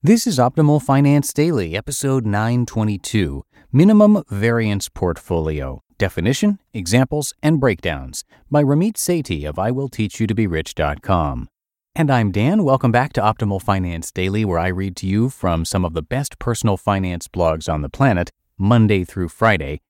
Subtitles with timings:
[0.00, 8.62] This is Optimal Finance Daily, episode 922 Minimum Variance Portfolio Definition, Examples, and Breakdowns by
[8.62, 11.48] Ramit Sethi of IWillTeachYouToBeRich.com.
[11.96, 12.62] And I'm Dan.
[12.62, 16.02] Welcome back to Optimal Finance Daily, where I read to you from some of the
[16.02, 19.80] best personal finance blogs on the planet, Monday through Friday.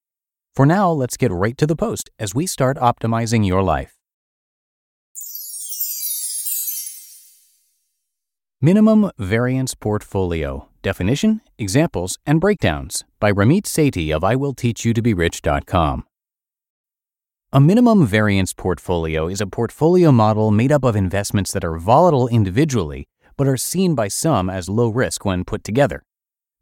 [0.54, 3.97] For now, let's get right to the post as we start optimizing your life.
[8.60, 16.04] Minimum Variance Portfolio Definition, Examples, and Breakdowns by Ramit Sethi of IWillTeachYouToBeRich.com.
[17.52, 22.26] A minimum variance portfolio is a portfolio model made up of investments that are volatile
[22.26, 23.06] individually
[23.36, 26.02] but are seen by some as low risk when put together.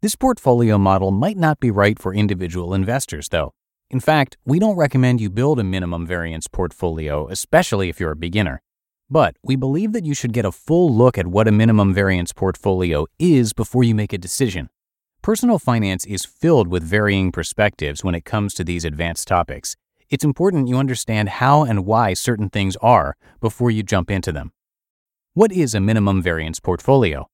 [0.03, 3.53] This portfolio model might not be right for individual investors, though.
[3.89, 8.15] In fact, we don't recommend you build a minimum variance portfolio, especially if you're a
[8.15, 8.61] beginner.
[9.09, 12.33] But we believe that you should get a full look at what a minimum variance
[12.33, 14.69] portfolio is before you make a decision.
[15.21, 19.77] Personal finance is filled with varying perspectives when it comes to these advanced topics.
[20.09, 24.51] It's important you understand how and why certain things are before you jump into them.
[25.33, 27.29] What is a minimum variance portfolio?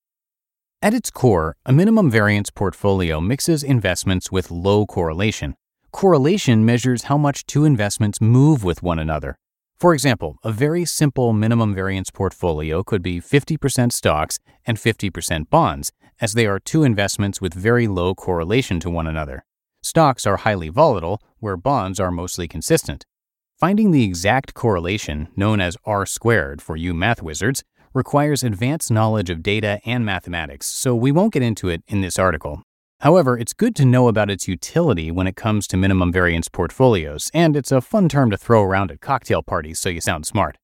[0.82, 5.56] At its core, a minimum variance portfolio mixes investments with low correlation.
[5.92, 9.38] Correlation measures how much two investments move with one another.
[9.84, 15.92] For example, a very simple minimum variance portfolio could be 50% stocks and 50% bonds,
[16.22, 19.44] as they are two investments with very low correlation to one another.
[19.82, 23.06] Stocks are highly volatile, where bonds are mostly consistent.
[23.60, 29.30] Finding the exact correlation, known as R squared for you math wizards, requires advanced knowledge
[29.30, 32.64] of data and mathematics, so we won't get into it in this article.
[33.04, 37.30] However, it's good to know about its utility when it comes to minimum variance portfolios,
[37.34, 40.58] and it's a fun term to throw around at cocktail parties so you sound smart.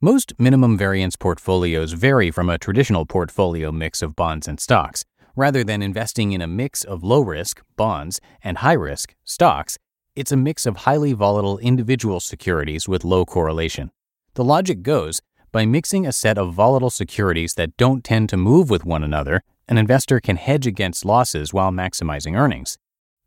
[0.00, 5.04] Most minimum variance portfolios vary from a traditional portfolio mix of bonds and stocks.
[5.36, 9.78] Rather than investing in a mix of low risk, bonds, and high risk, stocks,
[10.16, 13.92] it's a mix of highly volatile individual securities with low correlation.
[14.34, 15.20] The logic goes
[15.52, 19.44] by mixing a set of volatile securities that don't tend to move with one another,
[19.68, 22.78] an investor can hedge against losses while maximizing earnings.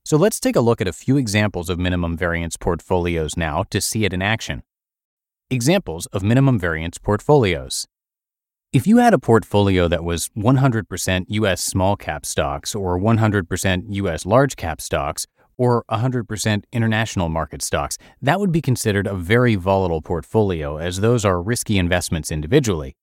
[0.04, 3.82] So let's take a look at a few examples of minimum variance portfolios now to
[3.82, 4.64] see it in action.
[5.50, 7.88] Examples of minimum variance portfolios.
[8.74, 14.26] If you had a portfolio that was 100% US small cap stocks or 100% US
[14.26, 15.26] large cap stocks
[15.58, 21.26] or 100% international market stocks, that would be considered a very volatile portfolio as those
[21.26, 22.96] are risky investments individually.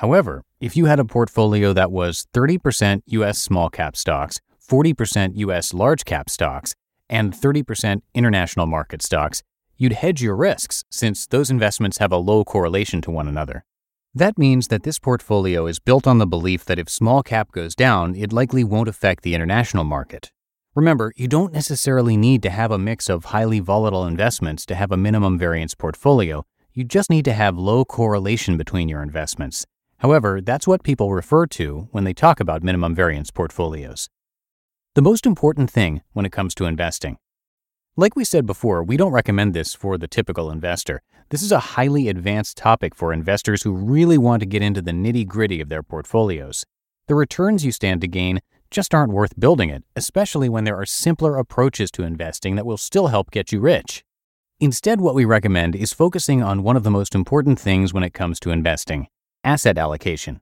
[0.00, 5.74] However, if you had a portfolio that was 30% US small cap stocks, 40% US
[5.74, 6.74] large cap stocks,
[7.10, 9.42] and 30% international market stocks,
[9.76, 13.66] you'd hedge your risks since those investments have a low correlation to one another.
[14.14, 17.74] That means that this portfolio is built on the belief that if small cap goes
[17.74, 20.32] down, it likely won't affect the international market.
[20.74, 24.92] Remember, you don't necessarily need to have a mix of highly volatile investments to have
[24.92, 26.46] a minimum variance portfolio.
[26.72, 29.66] You just need to have low correlation between your investments.
[30.00, 34.08] However, that's what people refer to when they talk about minimum variance portfolios.
[34.94, 37.18] The most important thing when it comes to investing.
[37.98, 41.02] Like we said before, we don't recommend this for the typical investor.
[41.28, 44.90] This is a highly advanced topic for investors who really want to get into the
[44.90, 46.64] nitty gritty of their portfolios.
[47.06, 50.86] The returns you stand to gain just aren't worth building it, especially when there are
[50.86, 54.02] simpler approaches to investing that will still help get you rich.
[54.60, 58.14] Instead, what we recommend is focusing on one of the most important things when it
[58.14, 59.08] comes to investing
[59.44, 60.40] asset allocation.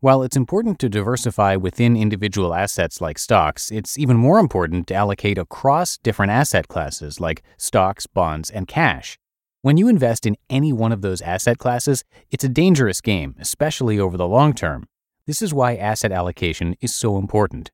[0.00, 4.94] While it's important to diversify within individual assets like stocks, it's even more important to
[4.94, 9.18] allocate across different asset classes like stocks, bonds, and cash.
[9.62, 13.98] When you invest in any one of those asset classes, it's a dangerous game, especially
[13.98, 14.86] over the long term.
[15.26, 17.72] This is why asset allocation is so important.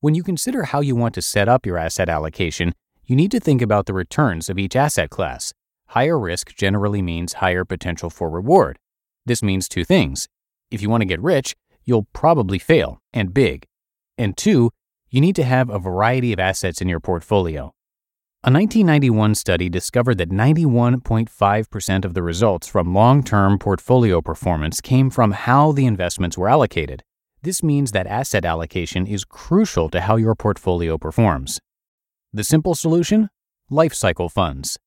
[0.00, 2.74] When you consider how you want to set up your asset allocation,
[3.04, 5.52] you need to think about the returns of each asset class.
[5.88, 8.78] Higher risk generally means higher potential for reward.
[9.26, 10.28] This means two things.
[10.70, 13.66] If you want to get rich, you'll probably fail, and big.
[14.16, 14.70] And two,
[15.10, 17.72] you need to have a variety of assets in your portfolio.
[18.44, 25.10] A 1991 study discovered that 91.5% of the results from long term portfolio performance came
[25.10, 27.02] from how the investments were allocated.
[27.42, 31.60] This means that asset allocation is crucial to how your portfolio performs.
[32.32, 33.30] The simple solution?
[33.68, 34.78] Life cycle funds.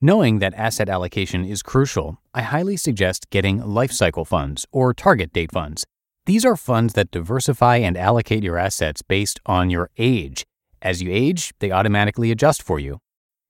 [0.00, 5.32] Knowing that asset allocation is crucial, I highly suggest getting life cycle funds or target
[5.32, 5.84] date funds.
[6.24, 10.44] These are funds that diversify and allocate your assets based on your age.
[10.80, 12.98] As you age, they automatically adjust for you.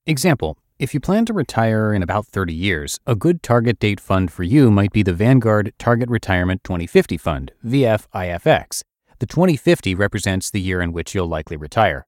[0.06, 4.32] Example If you plan to retire in about 30 years, a good target date fund
[4.32, 8.80] for you might be the Vanguard Target Retirement 2050 Fund, VFIFX.
[9.18, 12.07] The 2050 represents the year in which you'll likely retire.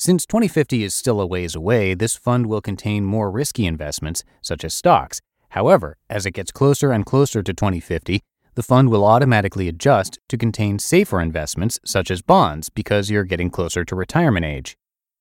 [0.00, 4.62] Since 2050 is still a ways away, this fund will contain more risky investments, such
[4.62, 5.20] as stocks.
[5.48, 8.20] However, as it gets closer and closer to 2050,
[8.54, 13.50] the fund will automatically adjust to contain safer investments such as bonds because you're getting
[13.50, 14.76] closer to retirement age.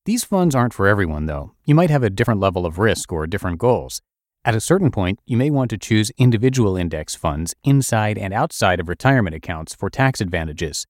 [0.06, 1.54] These funds aren't for everyone, though.
[1.66, 4.04] You might have a different level of risk or different goals.
[4.46, 8.80] At a certain point, you may want to choose individual index funds inside and outside
[8.80, 10.86] of retirement accounts for tax advantages.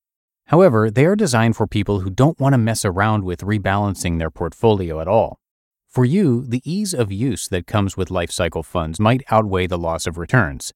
[0.48, 4.32] However, they are designed for people who don't want to mess around with rebalancing their
[4.32, 5.40] portfolio at all.
[5.88, 10.08] For you, the ease of use that comes with lifecycle funds might outweigh the loss
[10.08, 10.72] of returns.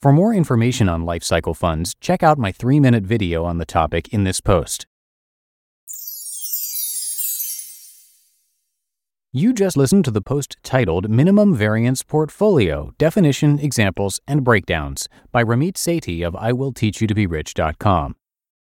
[0.00, 4.08] For more information on lifecycle funds, check out my three minute video on the topic
[4.08, 4.86] in this post.
[9.32, 15.42] You just listened to the post titled Minimum Variance Portfolio Definition, Examples, and Breakdowns by
[15.42, 18.14] Ramit Sethi of IWillTeachYouToBeRich.com.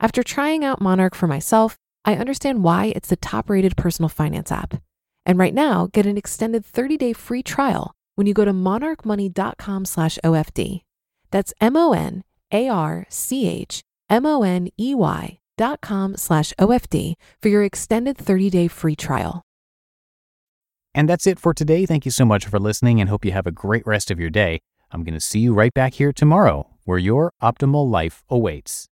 [0.00, 4.52] After trying out Monarch for myself, I understand why it's the top rated personal finance
[4.52, 4.80] app.
[5.26, 9.84] And right now, get an extended 30 day free trial when you go to monarchmoney.com
[9.84, 10.82] slash OFD.
[11.30, 16.16] That's M O N A R C H M O N E Y dot com
[16.16, 19.42] slash OFD for your extended 30 day free trial.
[20.94, 21.86] And that's it for today.
[21.86, 24.30] Thank you so much for listening and hope you have a great rest of your
[24.30, 24.60] day.
[24.92, 28.86] I'm going to see you right back here tomorrow where your optimal life awaits.